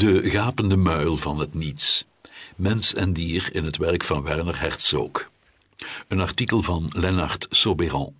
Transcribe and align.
De 0.00 0.30
gapende 0.30 0.76
muil 0.76 1.16
van 1.16 1.38
het 1.38 1.54
niets. 1.54 2.06
Mens 2.56 2.94
en 2.94 3.12
dier 3.12 3.54
in 3.54 3.64
het 3.64 3.76
werk 3.76 4.04
van 4.04 4.22
Werner 4.22 4.60
Herzog. 4.60 5.30
Een 6.08 6.20
artikel 6.20 6.62
van 6.62 6.90
Lennart 6.92 7.46
Soberan. 7.50 8.14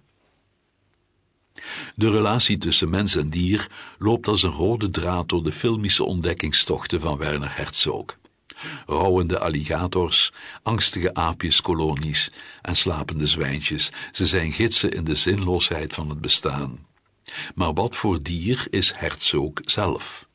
De 1.94 2.10
relatie 2.10 2.58
tussen 2.58 2.90
mens 2.90 3.16
en 3.16 3.28
dier 3.28 3.66
loopt 3.98 4.28
als 4.28 4.42
een 4.42 4.50
rode 4.50 4.88
draad 4.88 5.28
door 5.28 5.44
de 5.44 5.52
filmische 5.52 6.04
ontdekkingstochten 6.04 7.00
van 7.00 7.18
Werner 7.18 7.56
Herzog. 7.56 8.04
Rouwende 8.86 9.38
alligators, 9.38 10.32
angstige 10.62 11.14
aapjeskolonies 11.14 12.30
en 12.62 12.76
slapende 12.76 13.26
zwijntjes, 13.26 13.92
ze 14.12 14.26
zijn 14.26 14.52
gidsen 14.52 14.90
in 14.90 15.04
de 15.04 15.14
zinloosheid 15.14 15.94
van 15.94 16.08
het 16.08 16.20
bestaan. 16.20 16.86
Maar 17.54 17.72
wat 17.72 17.96
voor 17.96 18.22
dier 18.22 18.66
is 18.70 18.92
Herzog 18.96 19.52
zelf? 19.64 20.28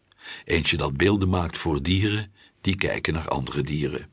Eentje 0.46 0.78
dat 0.78 0.98
beelden 0.98 1.30
maakt 1.30 1.58
voor 1.58 1.82
dieren 1.82 2.32
die 2.62 2.76
kijken 2.76 3.14
naar 3.14 3.28
andere 3.28 3.62
dieren. 3.62 4.10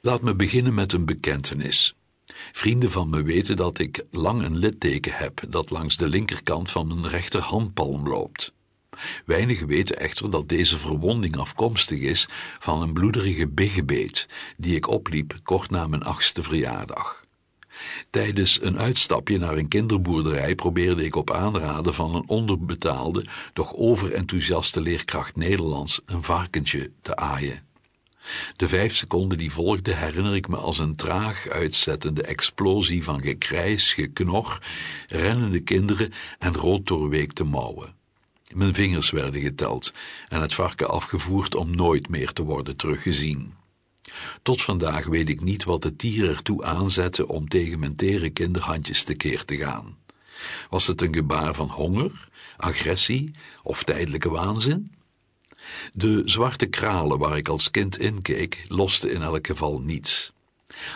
Laat 0.00 0.22
me 0.22 0.34
beginnen 0.34 0.74
met 0.74 0.92
een 0.92 1.04
bekentenis. 1.04 1.94
Vrienden 2.52 2.90
van 2.90 3.08
me 3.10 3.22
weten 3.22 3.56
dat 3.56 3.78
ik 3.78 4.04
lang 4.10 4.42
een 4.42 4.56
litteken 4.56 5.12
heb 5.14 5.42
dat 5.48 5.70
langs 5.70 5.96
de 5.96 6.08
linkerkant 6.08 6.70
van 6.70 6.86
mijn 6.86 7.08
rechterhandpalm 7.08 8.08
loopt. 8.08 8.54
Weinigen 9.24 9.66
weten 9.66 9.98
echter 9.98 10.30
dat 10.30 10.48
deze 10.48 10.78
verwonding 10.78 11.36
afkomstig 11.36 12.00
is 12.00 12.28
van 12.58 12.82
een 12.82 12.92
bloederige 12.92 13.48
biggebeet 13.48 14.28
die 14.56 14.76
ik 14.76 14.88
opliep 14.88 15.40
kort 15.42 15.70
na 15.70 15.86
mijn 15.86 16.02
achtste 16.02 16.42
verjaardag. 16.42 17.25
Tijdens 18.10 18.62
een 18.62 18.78
uitstapje 18.78 19.38
naar 19.38 19.56
een 19.56 19.68
kinderboerderij 19.68 20.54
probeerde 20.54 21.04
ik 21.04 21.16
op 21.16 21.30
aanraden 21.30 21.94
van 21.94 22.14
een 22.14 22.28
onderbetaalde, 22.28 23.24
doch 23.52 23.74
overenthousiaste 23.74 24.80
leerkracht 24.80 25.36
Nederlands 25.36 26.00
een 26.06 26.22
varkentje 26.22 26.90
te 27.02 27.16
aaien. 27.16 27.64
De 28.56 28.68
vijf 28.68 28.94
seconden 28.94 29.38
die 29.38 29.52
volgden 29.52 29.98
herinner 29.98 30.34
ik 30.34 30.48
me 30.48 30.56
als 30.56 30.78
een 30.78 30.94
traag 30.96 31.48
uitzettende 31.48 32.22
explosie 32.22 33.04
van 33.04 33.22
gekrijs, 33.22 33.92
geknor, 33.92 34.58
rennende 35.08 35.60
kinderen 35.60 36.12
en 36.38 36.56
rood 36.56 36.86
doorweekte 36.86 37.44
mouwen. 37.44 37.94
Mijn 38.54 38.74
vingers 38.74 39.10
werden 39.10 39.40
geteld 39.40 39.92
en 40.28 40.40
het 40.40 40.54
varken 40.54 40.88
afgevoerd 40.88 41.54
om 41.54 41.76
nooit 41.76 42.08
meer 42.08 42.32
te 42.32 42.42
worden 42.42 42.76
teruggezien. 42.76 43.54
Tot 44.42 44.62
vandaag 44.62 45.06
weet 45.06 45.28
ik 45.28 45.40
niet 45.40 45.64
wat 45.64 45.84
het 45.84 45.98
dier 45.98 46.28
ertoe 46.28 46.64
aanzette 46.64 47.28
om 47.28 47.48
tegen 47.48 47.78
mijn 47.78 47.96
tere 47.96 48.30
kinderhandjes 48.30 49.04
tekeer 49.04 49.44
te 49.44 49.56
gaan. 49.56 49.96
Was 50.70 50.86
het 50.86 51.02
een 51.02 51.14
gebaar 51.14 51.54
van 51.54 51.68
honger, 51.68 52.28
agressie 52.56 53.30
of 53.62 53.84
tijdelijke 53.84 54.28
waanzin? 54.28 54.92
De 55.92 56.22
zwarte 56.24 56.66
kralen 56.66 57.18
waar 57.18 57.36
ik 57.36 57.48
als 57.48 57.70
kind 57.70 57.98
in 57.98 58.22
keek, 58.22 58.64
losten 58.68 59.12
in 59.12 59.22
elk 59.22 59.46
geval 59.46 59.80
niets. 59.80 60.34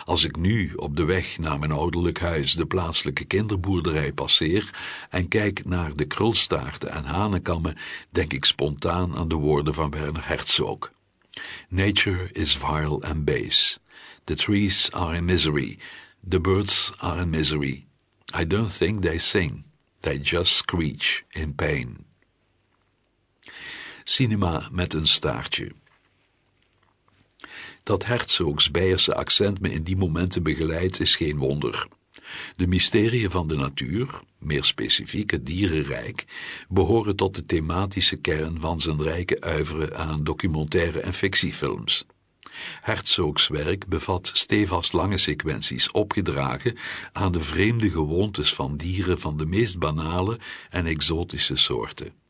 Als 0.05 0.23
ik 0.23 0.35
nu 0.35 0.73
op 0.75 0.95
de 0.95 1.03
weg 1.03 1.37
naar 1.37 1.59
mijn 1.59 1.71
ouderlijk 1.71 2.19
huis 2.19 2.53
de 2.53 2.65
plaatselijke 2.65 3.25
kinderboerderij 3.25 4.13
passeer 4.13 4.69
en 5.09 5.27
kijk 5.27 5.65
naar 5.65 5.95
de 5.95 6.05
krulstaarten 6.05 6.91
en 6.91 7.03
hanenkammen, 7.03 7.77
denk 8.09 8.33
ik 8.33 8.45
spontaan 8.45 9.15
aan 9.15 9.27
de 9.27 9.35
woorden 9.35 9.73
van 9.73 9.91
Werner 9.91 10.27
Herzog. 10.27 10.91
Nature 11.69 12.29
is 12.33 12.53
vile 12.53 12.99
and 13.03 13.25
base. 13.25 13.79
The 14.25 14.35
trees 14.35 14.89
are 14.93 15.15
in 15.15 15.25
misery. 15.25 15.77
The 16.29 16.39
birds 16.39 16.91
are 16.99 17.21
in 17.21 17.29
misery. 17.29 17.87
I 18.33 18.45
don't 18.45 18.71
think 18.77 19.01
they 19.01 19.17
sing. 19.17 19.63
They 20.01 20.19
just 20.19 20.53
screech 20.53 21.23
in 21.33 21.53
pain. 21.53 22.05
Cinema 24.03 24.67
met 24.71 24.93
een 24.93 25.07
staartje. 25.07 25.71
Dat 27.83 28.05
Herzogs 28.05 28.71
Beierse 28.71 29.15
accent 29.15 29.59
me 29.59 29.71
in 29.71 29.83
die 29.83 29.97
momenten 29.97 30.43
begeleidt, 30.43 30.99
is 30.99 31.15
geen 31.15 31.37
wonder. 31.37 31.87
De 32.55 32.67
mysterieën 32.67 33.31
van 33.31 33.47
de 33.47 33.55
natuur, 33.55 34.21
meer 34.37 34.63
specifiek 34.63 35.31
het 35.31 35.45
dierenrijk, 35.45 36.25
behoren 36.69 37.15
tot 37.15 37.35
de 37.35 37.45
thematische 37.45 38.15
kern 38.15 38.59
van 38.59 38.79
zijn 38.79 39.01
rijke 39.01 39.41
uiveren 39.41 39.97
aan 39.97 40.23
documentaire 40.23 40.99
en 40.99 41.13
fictiefilms. 41.13 42.05
Herzogs 42.81 43.47
werk 43.47 43.87
bevat 43.87 44.31
stevast 44.33 44.93
lange 44.93 45.17
sequenties 45.17 45.91
opgedragen 45.91 46.77
aan 47.13 47.31
de 47.31 47.39
vreemde 47.39 47.89
gewoontes 47.89 48.53
van 48.53 48.77
dieren 48.77 49.19
van 49.19 49.37
de 49.37 49.45
meest 49.45 49.79
banale 49.79 50.39
en 50.69 50.85
exotische 50.85 51.55
soorten. 51.55 52.20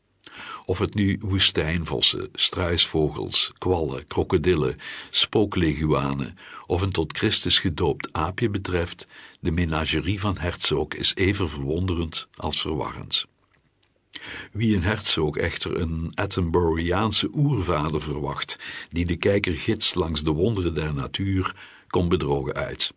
Of 0.64 0.78
het 0.78 0.94
nu 0.94 1.18
woestijnvossen, 1.20 2.28
struisvogels, 2.32 3.52
kwallen, 3.58 4.06
krokodillen, 4.06 4.76
spookleguanen 5.10 6.36
of 6.66 6.82
een 6.82 6.90
tot 6.90 7.18
Christus 7.18 7.58
gedoopt 7.58 8.12
aapje 8.12 8.50
betreft, 8.50 9.06
de 9.40 9.50
menagerie 9.50 10.20
van 10.20 10.38
Herzog 10.38 10.88
is 10.88 11.14
even 11.14 11.48
verwonderend 11.48 12.28
als 12.36 12.60
verwarrend. 12.60 13.26
Wie 14.52 14.76
een 14.76 14.82
Herzog 14.82 15.36
echter 15.36 15.80
een 15.80 16.10
Attenboroughjaanse 16.14 17.30
oervader 17.32 18.00
verwacht, 18.00 18.58
die 18.90 19.04
de 19.04 19.16
kijker 19.16 19.56
gids 19.56 19.94
langs 19.94 20.22
de 20.22 20.30
wonderen 20.30 20.74
der 20.74 20.94
natuur, 20.94 21.54
komt 21.86 22.08
bedrogen 22.08 22.54
uit. 22.54 22.92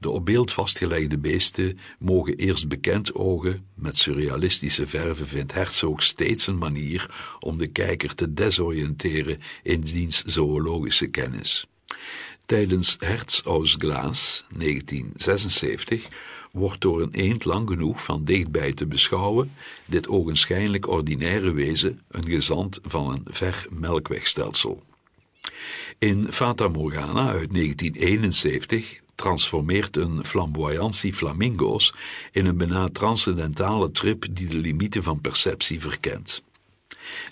De 0.00 0.10
op 0.10 0.24
beeld 0.24 0.52
vastgelegde 0.52 1.18
beesten 1.18 1.78
mogen 1.98 2.36
eerst 2.36 2.68
bekend 2.68 3.14
ogen, 3.14 3.66
met 3.74 3.96
surrealistische 3.96 4.86
verven 4.86 5.28
vindt 5.28 5.52
Herzog 5.52 6.02
steeds 6.02 6.46
een 6.46 6.58
manier 6.58 7.10
om 7.40 7.58
de 7.58 7.66
kijker 7.66 8.14
te 8.14 8.34
desoriënteren 8.34 9.40
in 9.62 9.80
diens 9.80 10.22
zoologische 10.24 11.06
kennis. 11.06 11.66
Tijdens 12.46 12.96
Herz 12.98 13.40
aus 13.44 13.74
Glas 13.78 14.44
1976 14.56 16.08
wordt 16.52 16.80
door 16.80 17.02
een 17.02 17.12
eend 17.12 17.44
lang 17.44 17.68
genoeg 17.68 18.02
van 18.02 18.24
dichtbij 18.24 18.72
te 18.72 18.86
beschouwen 18.86 19.52
dit 19.84 20.08
ogenschijnlijk 20.08 20.88
ordinaire 20.88 21.52
wezen 21.52 22.00
een 22.08 22.28
gezant 22.28 22.80
van 22.82 23.12
een 23.12 23.24
ver 23.24 23.66
melkwegstelsel. 23.70 24.82
In 25.98 26.32
Fata 26.32 26.68
Morgana 26.68 27.28
uit 27.30 27.52
1971 27.52 29.00
transformeert 29.18 29.96
een 29.96 30.24
flamboyantie 30.24 31.14
flamingo's 31.14 31.94
in 32.32 32.46
een 32.46 32.56
bijna 32.56 32.88
transcendentale 32.88 33.90
trip 33.90 34.26
die 34.30 34.46
de 34.46 34.56
limieten 34.56 35.02
van 35.02 35.20
perceptie 35.20 35.80
verkent. 35.80 36.42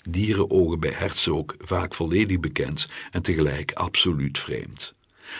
Dierenogen 0.03 0.79
bij 0.79 0.91
Herzog 0.91 1.45
vaak 1.57 1.93
volledig 1.93 2.39
bekend 2.39 2.89
en 3.11 3.21
tegelijk 3.21 3.71
absoluut 3.71 4.39
vreemd. 4.39 4.93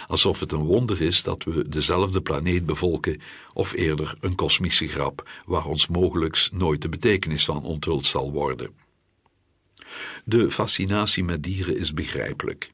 Alsof 0.08 0.40
het 0.40 0.52
een 0.52 0.64
wonder 0.64 1.02
is 1.02 1.24
dat 1.24 1.44
we 1.44 1.70
dezelfde 1.70 2.22
planeet 2.22 2.66
bevolken, 2.66 3.22
of 3.54 3.74
eerder 3.74 4.16
een 4.20 4.36
kosmische 4.36 4.88
grap 4.88 5.30
waar 5.46 5.66
ons 5.66 5.88
mogelijks 5.88 6.50
nooit 6.54 6.82
de 6.82 6.90
betekenis 6.90 7.46
van 7.46 7.64
onthuld 7.64 8.06
zal 8.06 8.32
worden. 8.32 8.72
De 10.26 10.52
fascinatie 10.52 11.24
met 11.24 11.44
dieren 11.44 11.78
is 11.78 11.94
begrijpelijk. 11.94 12.72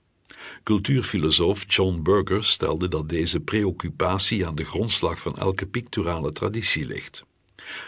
Cultuurfilosoof 0.64 1.64
John 1.68 2.02
Berger 2.02 2.44
stelde 2.44 2.88
dat 2.88 3.10
deze 3.10 3.40
preoccupatie 3.40 4.48
aan 4.48 4.56
de 4.56 4.64
grondslag 4.64 5.20
van 5.20 5.38
elke 5.38 5.66
picturale 5.66 6.32
traditie 6.32 6.86
ligt. 6.86 7.24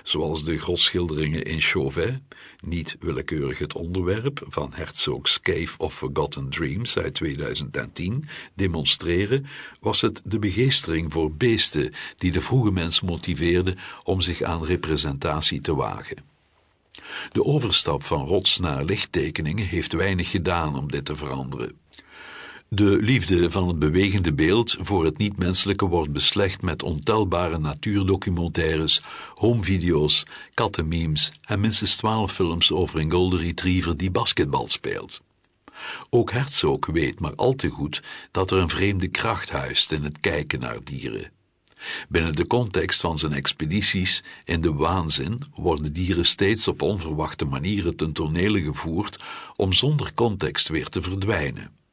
Zoals 0.03 0.43
de 0.43 0.57
grotschilderingen 0.57 1.43
in 1.43 1.61
Chauvet, 1.61 2.19
niet 2.65 2.97
willekeurig 2.99 3.57
het 3.57 3.73
onderwerp 3.73 4.45
van 4.47 4.71
Herzog's 4.73 5.39
Cave 5.41 5.77
of 5.77 5.95
Forgotten 5.95 6.49
Dreams 6.49 6.97
uit 6.97 7.13
2010, 7.13 8.25
demonstreren, 8.53 9.45
was 9.79 10.01
het 10.01 10.21
de 10.23 10.39
begeestering 10.39 11.13
voor 11.13 11.31
beesten 11.31 11.93
die 12.17 12.31
de 12.31 12.41
vroege 12.41 12.71
mens 12.71 13.01
motiveerde 13.01 13.75
om 14.03 14.21
zich 14.21 14.41
aan 14.41 14.65
representatie 14.65 15.61
te 15.61 15.75
wagen. 15.75 16.33
De 17.31 17.43
overstap 17.43 18.03
van 18.03 18.25
rots 18.25 18.59
naar 18.59 18.83
lichttekeningen 18.83 19.67
heeft 19.67 19.93
weinig 19.93 20.29
gedaan 20.29 20.75
om 20.75 20.91
dit 20.91 21.05
te 21.05 21.15
veranderen. 21.15 21.77
De 22.75 22.97
liefde 23.01 23.51
van 23.51 23.67
het 23.67 23.79
bewegende 23.79 24.33
beeld 24.33 24.75
voor 24.79 25.05
het 25.05 25.17
niet-menselijke 25.17 25.85
wordt 25.85 26.11
beslecht 26.11 26.61
met 26.61 26.83
ontelbare 26.83 27.57
natuurdocumentaires, 27.57 29.01
homevideo's, 29.35 30.25
kattenmemes 30.53 31.31
en 31.41 31.59
minstens 31.59 31.95
twaalf 31.95 32.33
films 32.33 32.71
over 32.71 32.99
een 32.99 33.11
golden 33.11 33.39
retriever 33.39 33.97
die 33.97 34.11
basketbal 34.11 34.67
speelt. 34.67 35.21
Ook 36.09 36.31
Herzog 36.31 36.85
weet 36.85 37.19
maar 37.19 37.35
al 37.35 37.53
te 37.53 37.69
goed 37.69 38.03
dat 38.31 38.51
er 38.51 38.57
een 38.57 38.69
vreemde 38.69 39.07
kracht 39.07 39.49
huist 39.49 39.91
in 39.91 40.03
het 40.03 40.19
kijken 40.19 40.59
naar 40.59 40.83
dieren. 40.83 41.31
Binnen 42.09 42.35
de 42.35 42.47
context 42.47 43.01
van 43.01 43.17
zijn 43.17 43.33
expedities 43.33 44.23
in 44.45 44.61
de 44.61 44.73
waanzin 44.73 45.39
worden 45.53 45.93
dieren 45.93 46.25
steeds 46.25 46.67
op 46.67 46.81
onverwachte 46.81 47.45
manieren 47.45 47.95
ten 47.95 48.11
tonele 48.11 48.61
gevoerd 48.61 49.23
om 49.55 49.73
zonder 49.73 50.13
context 50.13 50.67
weer 50.67 50.89
te 50.89 51.01
verdwijnen. 51.01 51.83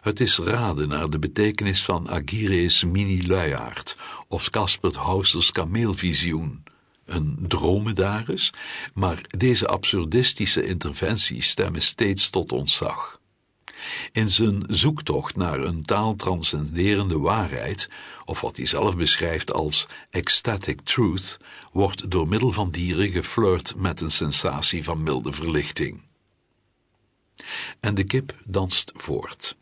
Het 0.00 0.20
is 0.20 0.38
raden 0.38 0.88
naar 0.88 1.10
de 1.10 1.18
betekenis 1.18 1.84
van 1.84 2.10
Agire's 2.10 2.84
mini-luiaard 2.84 3.96
of 4.28 4.50
Caspert 4.50 4.94
Hausers 4.94 5.52
kameelvisioen, 5.52 6.62
een 7.04 7.36
dromedaris, 7.48 8.52
maar 8.94 9.20
deze 9.28 9.66
absurdistische 9.66 10.66
interventies 10.66 11.48
stemmen 11.48 11.82
steeds 11.82 12.30
tot 12.30 12.52
ontzag. 12.52 13.20
In 14.12 14.28
zijn 14.28 14.64
zoektocht 14.66 15.36
naar 15.36 15.60
een 15.60 15.84
taaltranscenderende 15.84 17.18
waarheid, 17.18 17.88
of 18.24 18.40
wat 18.40 18.56
hij 18.56 18.66
zelf 18.66 18.96
beschrijft 18.96 19.52
als 19.52 19.86
ecstatic 20.10 20.80
truth, 20.80 21.38
wordt 21.72 22.10
door 22.10 22.28
middel 22.28 22.52
van 22.52 22.70
dieren 22.70 23.08
geflirt 23.08 23.74
met 23.76 24.00
een 24.00 24.10
sensatie 24.10 24.84
van 24.84 25.02
milde 25.02 25.32
verlichting. 25.32 26.02
En 27.80 27.94
de 27.94 28.04
kip 28.04 28.34
danst 28.44 28.92
voort. 28.96 29.56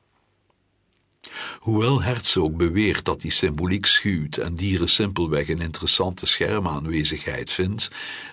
Hoewel 1.58 2.02
Herzog 2.02 2.52
beweert 2.52 3.04
dat 3.04 3.20
die 3.20 3.30
symboliek 3.30 3.86
schuwt 3.86 4.36
en 4.36 4.54
dieren 4.54 4.88
simpelweg 4.88 5.48
een 5.48 5.60
interessante 5.60 6.26
schermaanwezigheid 6.26 7.50
vindt, 7.50 7.88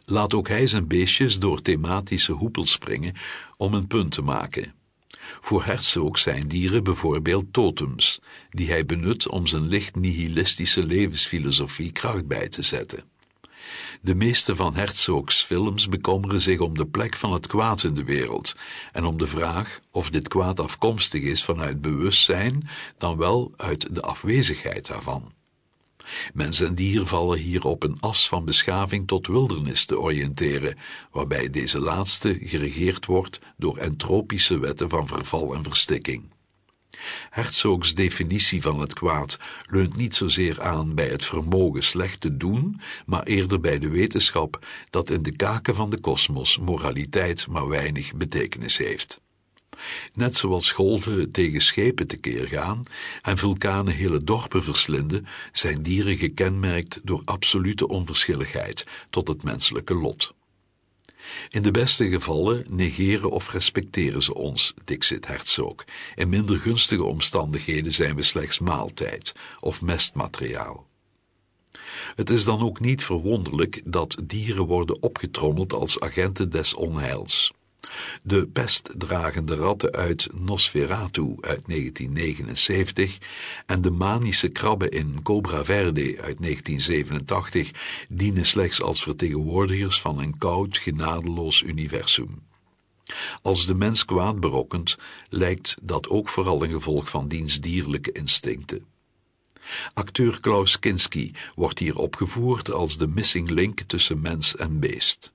laat 0.05 0.33
ook 0.33 0.47
hij 0.47 0.67
zijn 0.67 0.87
beestjes 0.87 1.39
door 1.39 1.61
thematische 1.61 2.31
hoepels 2.31 2.71
springen 2.71 3.13
om 3.57 3.73
een 3.73 3.87
punt 3.87 4.11
te 4.11 4.21
maken. 4.21 4.73
Voor 5.41 5.65
Herzog 5.65 6.19
zijn 6.19 6.47
dieren 6.47 6.83
bijvoorbeeld 6.83 7.53
totems, 7.53 8.19
die 8.49 8.69
hij 8.69 8.85
benut 8.85 9.29
om 9.29 9.47
zijn 9.47 9.67
licht 9.67 9.95
nihilistische 9.95 10.85
levensfilosofie 10.85 11.91
kracht 11.91 12.27
bij 12.27 12.49
te 12.49 12.61
zetten. 12.61 13.03
De 14.01 14.15
meeste 14.15 14.55
van 14.55 14.75
Herzogs 14.75 15.43
films 15.43 15.89
bekommeren 15.89 16.41
zich 16.41 16.59
om 16.59 16.77
de 16.77 16.87
plek 16.87 17.15
van 17.15 17.33
het 17.33 17.47
kwaad 17.47 17.83
in 17.83 17.93
de 17.93 18.03
wereld 18.03 18.55
en 18.91 19.05
om 19.05 19.17
de 19.17 19.27
vraag 19.27 19.79
of 19.91 20.09
dit 20.09 20.27
kwaad 20.27 20.59
afkomstig 20.59 21.21
is 21.23 21.43
vanuit 21.43 21.81
bewustzijn 21.81 22.67
dan 22.97 23.17
wel 23.17 23.53
uit 23.57 23.95
de 23.95 24.01
afwezigheid 24.01 24.87
daarvan. 24.87 25.33
Mens 26.33 26.61
en 26.61 26.75
dier 26.75 27.05
vallen 27.05 27.39
hier 27.39 27.65
op 27.65 27.83
een 27.83 27.99
as 27.99 28.27
van 28.27 28.45
beschaving 28.45 29.07
tot 29.07 29.27
wildernis 29.27 29.85
te 29.85 29.99
oriënteren, 29.99 30.77
waarbij 31.11 31.49
deze 31.49 31.79
laatste 31.79 32.37
geregeerd 32.41 33.05
wordt 33.05 33.39
door 33.57 33.77
entropische 33.77 34.57
wetten 34.57 34.89
van 34.89 35.07
verval 35.07 35.53
en 35.53 35.63
verstikking. 35.63 36.34
Herzogs 37.29 37.93
definitie 37.93 38.61
van 38.61 38.79
het 38.79 38.93
kwaad 38.93 39.39
leunt 39.69 39.95
niet 39.95 40.15
zozeer 40.15 40.61
aan 40.61 40.95
bij 40.95 41.07
het 41.07 41.25
vermogen 41.25 41.83
slecht 41.83 42.21
te 42.21 42.37
doen, 42.37 42.81
maar 43.05 43.23
eerder 43.23 43.59
bij 43.59 43.79
de 43.79 43.89
wetenschap 43.89 44.65
dat 44.89 45.09
in 45.09 45.23
de 45.23 45.35
kaken 45.35 45.75
van 45.75 45.89
de 45.89 45.97
kosmos 45.97 46.57
moraliteit 46.57 47.47
maar 47.47 47.67
weinig 47.67 48.15
betekenis 48.15 48.77
heeft. 48.77 49.23
Net 50.13 50.35
zoals 50.35 50.71
golven 50.71 51.31
tegen 51.31 51.61
schepen 51.61 52.07
tekeer 52.07 52.47
gaan 52.47 52.83
en 53.21 53.37
vulkanen 53.37 53.93
hele 53.93 54.23
dorpen 54.23 54.63
verslinden, 54.63 55.27
zijn 55.51 55.81
dieren 55.81 56.15
gekenmerkt 56.15 56.99
door 57.03 57.21
absolute 57.25 57.87
onverschilligheid 57.87 58.85
tot 59.09 59.27
het 59.27 59.43
menselijke 59.43 59.95
lot. 59.95 60.33
In 61.49 61.61
de 61.61 61.71
beste 61.71 62.09
gevallen 62.09 62.65
negeren 62.69 63.31
of 63.31 63.51
respecteren 63.51 64.23
ze 64.23 64.33
ons, 64.33 64.73
Dixit 64.85 65.27
Herzog. 65.27 65.75
In 66.15 66.29
minder 66.29 66.57
gunstige 66.57 67.03
omstandigheden 67.03 67.91
zijn 67.91 68.15
we 68.15 68.23
slechts 68.23 68.59
maaltijd 68.59 69.35
of 69.59 69.81
mestmateriaal. 69.81 70.87
Het 72.15 72.29
is 72.29 72.43
dan 72.43 72.61
ook 72.61 72.79
niet 72.79 73.03
verwonderlijk 73.03 73.81
dat 73.85 74.17
dieren 74.23 74.65
worden 74.65 75.01
opgetrommeld 75.01 75.73
als 75.73 75.99
agenten 75.99 76.49
des 76.49 76.73
onheils. 76.73 77.53
De 78.23 78.47
pestdragende 78.47 79.55
ratten 79.55 79.91
uit 79.91 80.27
Nosferatu 80.33 81.35
uit 81.41 81.63
1979 81.67 83.17
en 83.65 83.81
de 83.81 83.91
manische 83.91 84.47
krabben 84.47 84.91
in 84.91 85.21
Cobra 85.23 85.65
Verde 85.65 86.01
uit 86.21 86.41
1987 86.41 87.71
dienen 88.09 88.45
slechts 88.45 88.81
als 88.81 89.03
vertegenwoordigers 89.03 90.01
van 90.01 90.19
een 90.19 90.37
koud, 90.37 90.77
genadeloos 90.77 91.61
universum. 91.61 92.43
Als 93.41 93.65
de 93.65 93.75
mens 93.75 94.05
kwaad 94.05 94.39
berokkent, 94.39 94.97
lijkt 95.29 95.75
dat 95.81 96.09
ook 96.09 96.29
vooral 96.29 96.63
een 96.63 96.71
gevolg 96.71 97.09
van 97.09 97.27
diens 97.27 97.61
dierlijke 97.61 98.11
instincten. 98.11 98.85
Acteur 99.93 100.39
Klaus 100.39 100.79
Kinski 100.79 101.31
wordt 101.55 101.79
hier 101.79 101.97
opgevoerd 101.97 102.71
als 102.71 102.97
de 102.97 103.07
missing 103.07 103.49
link 103.49 103.81
tussen 103.81 104.21
mens 104.21 104.55
en 104.55 104.79
beest. 104.79 105.33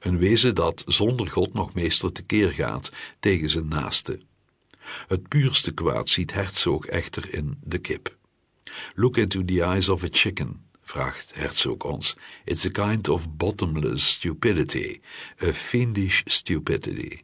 Een 0.00 0.18
wezen 0.18 0.54
dat 0.54 0.84
zonder 0.86 1.26
God 1.26 1.52
nog 1.52 1.74
meester 1.74 2.12
tekeer 2.12 2.52
gaat 2.52 2.92
tegen 3.20 3.50
zijn 3.50 3.68
naaste. 3.68 4.20
Het 5.06 5.28
puurste 5.28 5.72
kwaad 5.72 6.08
ziet 6.08 6.32
Herzog 6.32 6.86
echter 6.86 7.34
in 7.34 7.58
de 7.64 7.78
kip. 7.78 8.16
Look 8.94 9.16
into 9.16 9.44
the 9.44 9.64
eyes 9.64 9.88
of 9.88 10.02
a 10.02 10.08
chicken, 10.10 10.64
vraagt 10.82 11.34
Herzog 11.34 11.84
ons. 11.84 12.16
It's 12.44 12.66
a 12.66 12.70
kind 12.70 13.08
of 13.08 13.36
bottomless 13.36 14.12
stupidity, 14.12 15.00
a 15.42 15.52
fiendish 15.52 16.22
stupidity. 16.24 17.22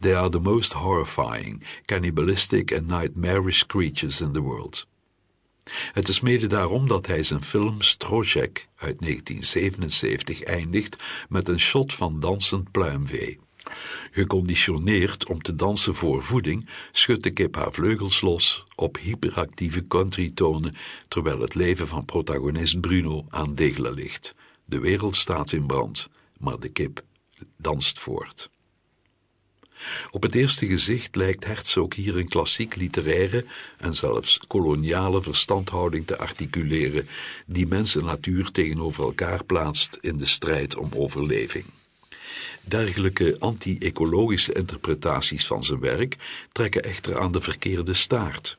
They 0.00 0.14
are 0.14 0.28
the 0.28 0.40
most 0.40 0.72
horrifying, 0.72 1.62
cannibalistic 1.86 2.72
and 2.72 2.86
nightmarish 2.86 3.66
creatures 3.66 4.20
in 4.20 4.32
the 4.32 4.42
world. 4.42 4.86
Het 5.92 6.08
is 6.08 6.20
mede 6.20 6.46
daarom 6.46 6.86
dat 6.86 7.06
hij 7.06 7.22
zijn 7.22 7.44
film 7.44 7.80
Strojek 7.80 8.68
uit 8.76 9.00
1977 9.00 10.42
eindigt 10.42 11.04
met 11.28 11.48
een 11.48 11.60
shot 11.60 11.94
van 11.94 12.20
dansend 12.20 12.70
pluimvee. 12.70 13.38
Geconditioneerd 14.10 15.28
om 15.28 15.42
te 15.42 15.54
dansen 15.54 15.94
voor 15.94 16.22
voeding, 16.22 16.68
schudt 16.92 17.22
de 17.22 17.30
kip 17.30 17.54
haar 17.54 17.72
vleugels 17.72 18.20
los 18.20 18.64
op 18.74 18.98
hyperactieve 18.98 19.86
countrytonen, 19.86 20.76
terwijl 21.08 21.40
het 21.40 21.54
leven 21.54 21.88
van 21.88 22.04
protagonist 22.04 22.80
Bruno 22.80 23.24
aan 23.28 23.54
degelen 23.54 23.94
ligt. 23.94 24.34
De 24.64 24.78
wereld 24.78 25.16
staat 25.16 25.52
in 25.52 25.66
brand, 25.66 26.08
maar 26.38 26.58
de 26.58 26.68
kip 26.68 27.02
danst 27.56 27.98
voort. 27.98 28.50
Op 30.10 30.22
het 30.22 30.34
eerste 30.34 30.66
gezicht 30.66 31.16
lijkt 31.16 31.44
Herzog 31.44 31.94
hier 31.94 32.16
een 32.16 32.28
klassiek 32.28 32.76
literaire 32.76 33.44
en 33.78 33.94
zelfs 33.94 34.38
koloniale 34.46 35.22
verstandhouding 35.22 36.06
te 36.06 36.18
articuleren, 36.18 37.08
die 37.46 37.66
mens 37.66 37.96
en 37.96 38.04
natuur 38.04 38.50
tegenover 38.50 39.04
elkaar 39.04 39.44
plaatst 39.44 39.98
in 40.00 40.16
de 40.16 40.26
strijd 40.26 40.76
om 40.76 40.88
overleving. 40.96 41.64
Dergelijke 42.60 43.36
anti-ecologische 43.38 44.52
interpretaties 44.52 45.46
van 45.46 45.62
zijn 45.62 45.80
werk 45.80 46.16
trekken 46.52 46.82
echter 46.84 47.18
aan 47.18 47.32
de 47.32 47.40
verkeerde 47.40 47.94
staart. 47.94 48.58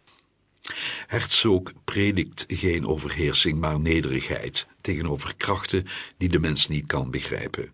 Herzog 1.08 1.62
predikt 1.84 2.46
geen 2.48 2.88
overheersing, 2.88 3.60
maar 3.60 3.80
nederigheid 3.80 4.68
tegenover 4.82 5.36
krachten 5.38 5.86
die 6.18 6.30
de 6.30 6.40
mens 6.40 6.68
niet 6.68 6.86
kan 6.86 7.12
begrijpen. 7.12 7.72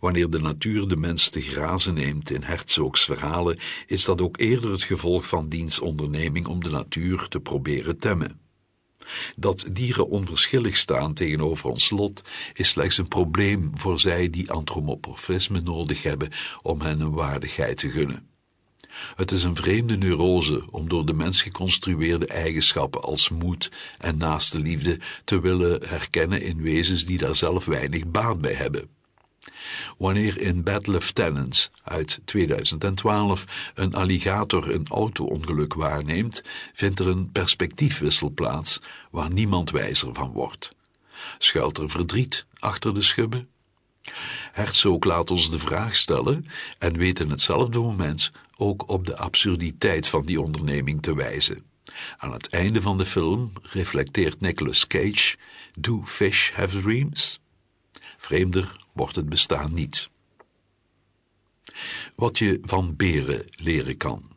Wanneer 0.00 0.30
de 0.30 0.40
natuur 0.40 0.88
de 0.88 0.96
mens 0.96 1.28
te 1.28 1.40
grazen 1.40 1.94
neemt 1.94 2.30
in 2.30 2.42
Herzogs 2.42 3.04
verhalen, 3.04 3.58
is 3.86 4.04
dat 4.04 4.20
ook 4.20 4.38
eerder 4.38 4.70
het 4.70 4.82
gevolg 4.82 5.26
van 5.26 5.48
diens 5.48 5.80
onderneming 5.80 6.46
om 6.46 6.62
de 6.62 6.70
natuur 6.70 7.28
te 7.28 7.40
proberen 7.40 7.98
temmen. 7.98 8.40
Dat 9.36 9.66
dieren 9.72 10.08
onverschillig 10.08 10.76
staan 10.76 11.14
tegenover 11.14 11.70
ons 11.70 11.90
lot 11.90 12.22
is 12.52 12.68
slechts 12.68 12.98
een 12.98 13.08
probleem 13.08 13.70
voor 13.74 14.00
zij 14.00 14.30
die 14.30 14.50
antropomorfisme 14.50 15.60
nodig 15.60 16.02
hebben 16.02 16.28
om 16.62 16.80
hen 16.80 17.00
een 17.00 17.12
waardigheid 17.12 17.78
te 17.78 17.90
gunnen. 17.90 18.26
Het 19.16 19.30
is 19.30 19.42
een 19.42 19.56
vreemde 19.56 19.96
neurose 19.96 20.62
om 20.70 20.88
door 20.88 21.06
de 21.06 21.12
mens 21.12 21.42
geconstrueerde 21.42 22.26
eigenschappen 22.26 23.02
als 23.02 23.28
moed 23.28 23.70
en 23.98 24.16
naaste 24.16 24.60
liefde 24.60 24.98
te 25.24 25.40
willen 25.40 25.88
herkennen 25.88 26.42
in 26.42 26.62
wezens 26.62 27.04
die 27.04 27.18
daar 27.18 27.36
zelf 27.36 27.64
weinig 27.64 28.06
baat 28.06 28.40
bij 28.40 28.54
hebben. 28.54 28.88
Wanneer 29.98 30.40
in 30.40 30.62
Battle 30.62 30.96
of 30.96 31.10
Tenants 31.10 31.70
uit 31.84 32.20
2012 32.24 33.44
een 33.74 33.94
alligator 33.94 34.74
een 34.74 34.86
auto-ongeluk 34.88 35.74
waarneemt, 35.74 36.42
vindt 36.72 37.00
er 37.00 37.08
een 37.08 37.32
perspectiefwissel 37.32 38.30
plaats 38.30 38.80
waar 39.10 39.32
niemand 39.32 39.70
wijzer 39.70 40.14
van 40.14 40.32
wordt. 40.32 40.74
Schuilt 41.38 41.78
er 41.78 41.90
verdriet 41.90 42.46
achter 42.58 42.94
de 42.94 43.02
schubben? 43.02 43.48
Herzog 44.52 45.04
laat 45.04 45.30
ons 45.30 45.50
de 45.50 45.58
vraag 45.58 45.96
stellen 45.96 46.44
en 46.78 46.96
weet 46.96 47.20
in 47.20 47.30
hetzelfde 47.30 47.78
moment 47.78 48.30
ook 48.56 48.90
op 48.90 49.06
de 49.06 49.16
absurditeit 49.16 50.06
van 50.06 50.26
die 50.26 50.40
onderneming 50.40 51.02
te 51.02 51.14
wijzen. 51.14 51.64
Aan 52.18 52.32
het 52.32 52.48
einde 52.48 52.82
van 52.82 52.98
de 52.98 53.06
film 53.06 53.52
reflecteert 53.62 54.40
Nicolas 54.40 54.86
Cage: 54.86 55.36
Do 55.78 56.02
fish 56.04 56.50
have 56.50 56.80
dreams? 56.80 57.40
Vreemder 58.16 58.76
wordt 58.92 59.16
het 59.16 59.28
bestaan 59.28 59.74
niet. 59.74 60.10
Wat 62.14 62.38
je 62.38 62.58
van 62.62 62.96
beren 62.96 63.44
leren 63.56 63.96
kan. 63.96 64.30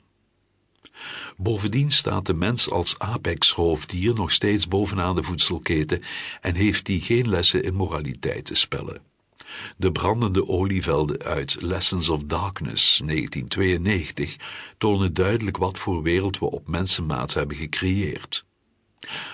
Bovendien 1.38 1.91
staat 1.91 2.25
de 2.25 2.33
mens 2.33 2.69
als 2.69 3.00
apex-roofdier 3.00 4.13
nog 4.13 4.31
steeds 4.31 4.67
bovenaan 4.67 5.15
de 5.15 5.24
voedselketen 5.24 6.01
en 6.41 6.55
heeft 6.55 6.85
die 6.85 7.01
geen 7.01 7.29
lessen 7.29 7.63
in 7.63 7.74
moraliteit 7.74 8.45
te 8.45 8.55
spellen. 8.55 9.01
De 9.77 9.91
brandende 9.91 10.47
olievelden 10.47 11.21
uit 11.24 11.62
Lessons 11.62 12.09
of 12.09 12.24
Darkness 12.24 12.97
1992 12.97 14.35
tonen 14.77 15.13
duidelijk 15.13 15.57
wat 15.57 15.79
voor 15.79 16.01
wereld 16.01 16.39
we 16.39 16.51
op 16.51 16.67
mensenmaat 16.67 17.33
hebben 17.33 17.57
gecreëerd. 17.57 18.45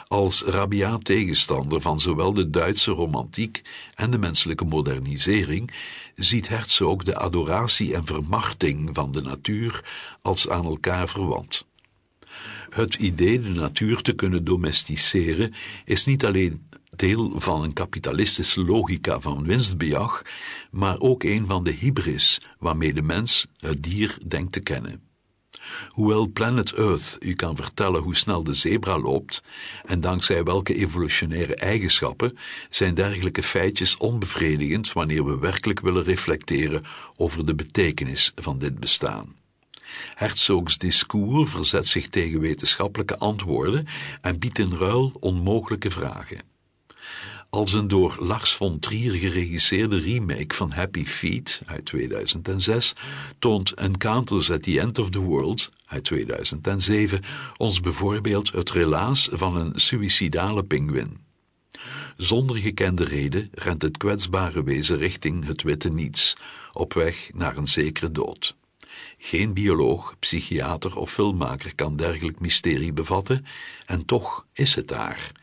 Als 0.08 0.44
rabiaat 0.44 1.06
tegenstander 1.06 1.82
van 1.82 2.00
zowel 2.00 2.34
de 2.34 2.50
Duitse 2.50 2.92
romantiek 2.92 3.62
en 3.96 4.12
de 4.12 4.18
menselijke 4.18 4.66
modernisering 4.66 5.72
ziet 6.16 6.50
Herzog 6.50 7.04
de 7.04 7.16
adoratie 7.16 7.94
en 7.94 8.06
vermachting 8.06 8.90
van 8.94 9.12
de 9.12 9.22
natuur 9.22 9.84
als 10.22 10.50
aan 10.50 10.66
elkaar 10.66 11.10
verwant. 11.10 11.66
Het 12.70 12.96
idee 12.96 13.42
de 13.42 13.50
natuur 13.50 14.02
te 14.02 14.14
kunnen 14.14 14.44
domesticeren 14.44 15.54
is 15.86 16.06
niet 16.06 16.26
alleen 16.26 16.70
deel 16.96 17.40
van 17.40 17.64
een 17.64 17.74
kapitalistische 17.74 18.64
logica 18.64 19.20
van 19.20 19.46
winstbejag, 19.46 20.22
maar 20.72 21.00
ook 21.00 21.24
een 21.24 21.48
van 21.48 21.64
de 21.64 21.72
hybris 21.72 22.42
waarmee 22.60 22.94
de 22.94 23.02
mens 23.02 23.48
het 23.60 23.84
dier 23.84 24.18
denkt 24.28 24.52
te 24.52 24.60
kennen. 24.60 25.11
Hoewel 25.90 26.28
Planet 26.28 26.74
Earth 26.74 27.18
u 27.20 27.34
kan 27.34 27.56
vertellen 27.56 28.02
hoe 28.02 28.16
snel 28.16 28.44
de 28.44 28.54
zebra 28.54 29.00
loopt 29.00 29.44
en 29.86 30.02
dankzij 30.02 30.44
welke 30.44 30.76
evolutionaire 30.76 31.56
eigenschappen, 31.56 32.38
zijn 32.70 32.94
dergelijke 32.94 33.44
feitjes 33.44 33.98
onbevredigend 33.98 34.94
wanneer 34.94 35.26
we 35.26 35.40
werkelijk 35.40 35.80
willen 35.80 36.04
reflecteren 36.04 36.84
over 37.18 37.46
de 37.46 37.56
betekenis 37.56 38.32
van 38.36 38.60
dit 38.60 38.80
bestaan. 38.80 39.36
Herzogs 40.16 40.78
discours 40.78 41.52
verzet 41.52 41.86
zich 41.86 42.10
tegen 42.10 42.40
wetenschappelijke 42.40 43.18
antwoorden 43.18 43.88
en 44.22 44.40
biedt 44.40 44.60
in 44.60 44.74
ruil 44.74 45.12
onmogelijke 45.20 45.92
vragen. 45.92 46.51
Als 47.52 47.74
een 47.74 47.88
door 47.88 48.18
Lars 48.20 48.54
von 48.54 48.80
Trier 48.80 49.18
geregisseerde 49.18 50.00
remake 50.00 50.56
van 50.56 50.72
Happy 50.72 51.06
Feet 51.06 51.62
uit 51.66 51.86
2006 51.86 52.94
toont 53.40 53.72
Encounters 53.72 54.52
at 54.52 54.64
the 54.64 54.80
End 54.80 55.00
of 55.00 55.10
the 55.10 55.20
World 55.20 55.70
uit 55.86 56.04
2007 56.04 57.22
ons 57.58 57.80
bijvoorbeeld 57.80 58.52
het 58.52 58.72
relaas 58.72 59.30
van 59.32 59.56
een 59.56 59.80
suïcidale 59.80 60.64
pinguïn. 60.64 61.18
Zonder 62.18 62.58
gekende 62.58 63.04
reden 63.04 63.50
rent 63.52 63.82
het 63.82 63.98
kwetsbare 63.98 64.64
wezen 64.64 64.98
richting 64.98 65.46
het 65.46 65.64
witte 65.64 65.90
niets, 65.90 66.34
op 66.74 66.94
weg 66.94 67.30
naar 67.34 67.58
een 67.58 67.68
zekere 67.68 68.12
dood. 68.12 68.56
Geen 69.18 69.54
bioloog, 69.54 70.16
psychiater 70.20 70.98
of 70.98 71.12
filmmaker 71.12 71.76
kan 71.76 71.96
dergelijk 71.96 72.40
mysterie 72.40 72.94
bevatten, 72.94 73.46
en 73.86 74.06
toch 74.06 74.46
is 74.54 74.76
het 74.76 74.88
daar 74.88 75.41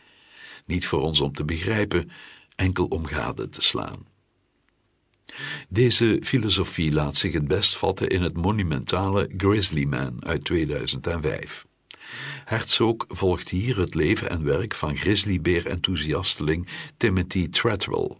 niet 0.68 0.86
voor 0.86 1.02
ons 1.02 1.20
om 1.20 1.32
te 1.32 1.44
begrijpen, 1.44 2.10
enkel 2.56 2.84
om 2.84 3.06
gade 3.06 3.48
te 3.48 3.62
slaan. 3.62 4.06
Deze 5.68 6.20
filosofie 6.22 6.92
laat 6.92 7.16
zich 7.16 7.32
het 7.32 7.48
best 7.48 7.76
vatten 7.76 8.08
in 8.08 8.22
het 8.22 8.36
monumentale 8.36 9.28
Grizzly 9.36 9.84
Man 9.84 10.24
uit 10.24 10.44
2005. 10.44 11.66
Herzog 12.44 13.04
volgt 13.08 13.48
hier 13.48 13.78
het 13.78 13.94
leven 13.94 14.30
en 14.30 14.44
werk 14.44 14.74
van 14.74 14.96
grizzlybeer-enthousiasteling 14.96 16.68
Timothy 16.96 17.48
Treadwell. 17.48 18.16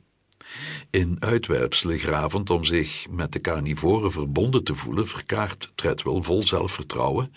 In 0.91 1.17
uitwerpselen 1.19 1.99
gravend 1.99 2.51
om 2.51 2.65
zich 2.65 3.07
met 3.11 3.33
de 3.33 3.41
carnivoren 3.41 4.13
verbonden 4.13 4.65
te 4.65 4.75
voelen, 4.75 5.09
verkaart 5.09 5.73
Treadwell 5.75 6.23
vol 6.23 6.47
zelfvertrouwen 6.47 7.33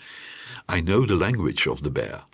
I 0.74 0.82
know 0.82 1.06
the 1.06 1.14
language 1.16 1.70
of 1.70 1.80
the 1.80 1.90
bear. 1.90 2.26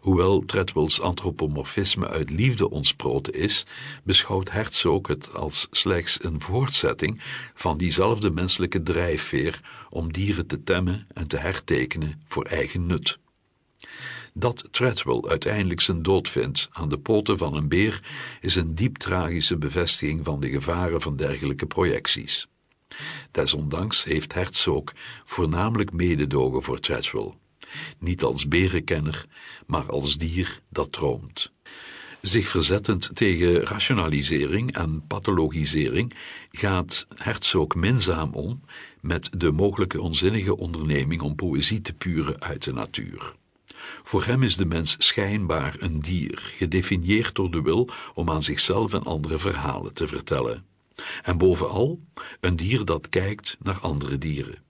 Hoewel 0.00 0.44
Treadwells 0.44 1.00
antropomorfisme 1.00 2.08
uit 2.08 2.30
liefde 2.30 2.70
ontsproten 2.70 3.32
is, 3.32 3.66
beschouwt 4.04 4.50
Herzog 4.50 5.06
het 5.06 5.34
als 5.34 5.66
slechts 5.70 6.24
een 6.24 6.40
voortzetting 6.40 7.20
van 7.54 7.78
diezelfde 7.78 8.30
menselijke 8.30 8.82
drijfveer 8.82 9.60
om 9.90 10.12
dieren 10.12 10.46
te 10.46 10.62
temmen 10.62 11.06
en 11.14 11.26
te 11.26 11.36
hertekenen 11.36 12.20
voor 12.28 12.44
eigen 12.44 12.86
nut. 12.86 13.18
Dat 14.34 14.68
Treadwell 14.70 15.22
uiteindelijk 15.28 15.80
zijn 15.80 16.02
dood 16.02 16.28
vindt 16.28 16.68
aan 16.72 16.88
de 16.88 16.98
poten 16.98 17.38
van 17.38 17.56
een 17.56 17.68
beer 17.68 18.00
is 18.40 18.54
een 18.54 18.74
diep 18.74 18.96
tragische 18.96 19.56
bevestiging 19.56 20.24
van 20.24 20.40
de 20.40 20.48
gevaren 20.48 21.00
van 21.00 21.16
dergelijke 21.16 21.66
projecties. 21.66 22.46
Desondanks 23.30 24.04
heeft 24.04 24.34
Herzog 24.34 24.84
voornamelijk 25.24 25.92
mededogen 25.92 26.62
voor 26.62 26.80
Treadwell 26.80 27.32
niet 27.98 28.22
als 28.22 28.48
berenkenner, 28.48 29.26
maar 29.66 29.90
als 29.90 30.16
dier 30.16 30.60
dat 30.68 30.92
droomt. 30.92 31.52
Zich 32.22 32.48
verzettend 32.48 33.10
tegen 33.14 33.62
rationalisering 33.62 34.72
en 34.72 35.06
pathologisering 35.06 36.14
gaat 36.50 37.06
Herzog 37.16 37.74
minzaam 37.74 38.34
om 38.34 38.60
met 39.00 39.28
de 39.36 39.50
mogelijke 39.50 40.00
onzinnige 40.00 40.56
onderneming 40.56 41.20
om 41.20 41.34
poëzie 41.34 41.80
te 41.80 41.92
puren 41.92 42.40
uit 42.40 42.64
de 42.64 42.72
natuur. 42.72 43.34
Voor 44.02 44.24
hem 44.24 44.42
is 44.42 44.56
de 44.56 44.66
mens 44.66 44.96
schijnbaar 44.98 45.76
een 45.78 46.00
dier, 46.00 46.38
gedefinieerd 46.38 47.34
door 47.34 47.50
de 47.50 47.62
wil 47.62 47.88
om 48.14 48.30
aan 48.30 48.42
zichzelf 48.42 48.94
en 48.94 49.02
andere 49.02 49.38
verhalen 49.38 49.94
te 49.94 50.06
vertellen. 50.06 50.64
En 51.22 51.38
bovenal 51.38 51.98
een 52.40 52.56
dier 52.56 52.84
dat 52.84 53.08
kijkt 53.08 53.56
naar 53.62 53.78
andere 53.80 54.18
dieren. 54.18 54.62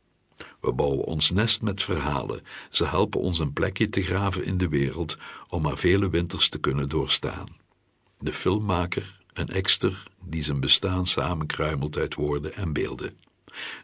We 0.63 0.73
bouwen 0.73 1.05
ons 1.05 1.31
nest 1.31 1.63
met 1.63 1.83
verhalen. 1.83 2.43
Ze 2.71 2.85
helpen 2.85 3.21
ons 3.21 3.39
een 3.39 3.53
plekje 3.53 3.89
te 3.89 4.01
graven 4.01 4.45
in 4.45 4.59
de 4.59 4.69
wereld 4.69 5.17
om 5.49 5.63
maar 5.63 5.77
vele 5.77 6.11
winters 6.11 6.49
te 6.49 6.59
kunnen 6.59 6.89
doorstaan. 6.89 7.47
De 8.19 8.33
filmmaker, 8.33 9.21
een 9.33 9.49
ekster 9.49 10.03
die 10.25 10.43
zijn 10.43 10.61
bestaan 10.61 11.07
samenkruimelt 11.07 11.97
uit 11.97 12.15
woorden 12.15 12.55
en 12.55 12.73
beelden. 12.73 13.17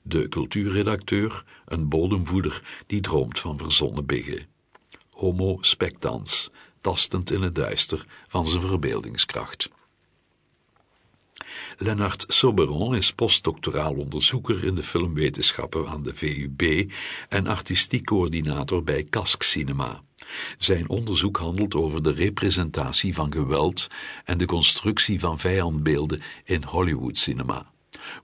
De 0.02 0.28
cultuurredacteur, 0.28 1.44
een 1.64 1.88
bodemvoeder 1.88 2.82
die 2.86 3.00
droomt 3.00 3.38
van 3.38 3.58
verzonnen 3.58 4.06
biggen. 4.06 4.46
Homo 5.10 5.58
spectans, 5.60 6.50
tastend 6.80 7.30
in 7.30 7.42
het 7.42 7.54
duister 7.54 8.06
van 8.28 8.46
zijn 8.46 8.62
verbeeldingskracht. 8.62 9.70
Lennart 11.80 12.24
Soberon 12.28 12.94
is 12.94 13.12
postdoctoraal 13.12 13.94
onderzoeker 13.94 14.64
in 14.64 14.74
de 14.74 14.82
filmwetenschappen 14.82 15.88
aan 15.88 16.02
de 16.02 16.14
VUB 16.14 16.90
en 17.28 17.46
artistiek 17.46 18.04
coördinator 18.04 18.84
bij 18.84 19.04
Kask 19.04 19.42
Cinema. 19.42 20.02
Zijn 20.58 20.88
onderzoek 20.88 21.36
handelt 21.36 21.74
over 21.74 22.02
de 22.02 22.10
representatie 22.10 23.14
van 23.14 23.32
geweld 23.32 23.88
en 24.24 24.38
de 24.38 24.46
constructie 24.46 25.20
van 25.20 25.38
vijandbeelden 25.38 26.20
in 26.44 26.62
Hollywood 26.64 27.18
cinema. 27.18 27.72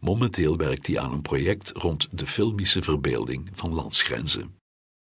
Momenteel 0.00 0.56
werkt 0.56 0.87
hij 0.87 0.99
aan 0.99 1.12
een 1.12 1.23
project 1.23 1.73
rond 1.75 2.08
de 2.11 2.26
filmische 2.26 2.82
verbeelding 2.82 3.50
van 3.54 3.75
landsgrenzen. 3.75 4.63